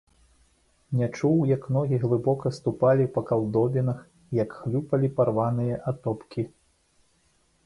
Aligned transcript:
Не 1.01 1.09
чуў, 1.17 1.37
як 1.55 1.67
ногі 1.75 1.99
глыбока 2.05 2.53
ступалі 2.59 3.05
па 3.19 3.25
калдобінах, 3.29 4.01
як 4.41 4.49
хлюпалі 4.63 5.07
парваныя 5.21 5.75
атопкі. 5.95 6.43